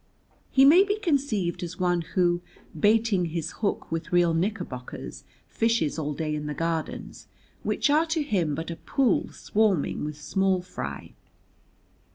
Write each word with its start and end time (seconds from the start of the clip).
He 0.49 0.65
may 0.65 0.83
be 0.83 0.97
conceived 0.97 1.61
as 1.61 1.79
one 1.79 2.01
who, 2.01 2.41
baiting 2.75 3.25
his 3.25 3.51
hook 3.61 3.91
with 3.91 4.11
real 4.11 4.33
knickerbockers, 4.33 5.25
fishes 5.47 5.99
all 5.99 6.15
day 6.15 6.33
in 6.33 6.47
the 6.47 6.55
Gardens, 6.55 7.27
which 7.61 7.87
are 7.91 8.07
to 8.07 8.23
him 8.23 8.55
but 8.55 8.71
a 8.71 8.77
pool 8.77 9.31
swarming 9.31 10.03
with 10.03 10.19
small 10.19 10.63
fry. 10.63 11.13